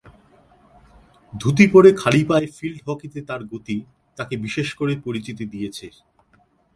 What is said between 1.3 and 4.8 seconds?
ধুতি পরে খালি পায়ে ফিল্ড হকিতে তার গতি তাকে বিশেষ